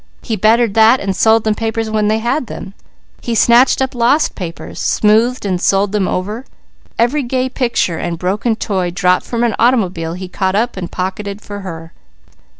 [0.23, 2.73] He bettered that and sold them papers when they had them.
[3.21, 6.43] He snatched up lost papers, smoothed and sold them over.
[6.97, 11.39] Every gay picture or broken toy dropped from an automobile he caught up and pocketed
[11.39, 11.93] for her.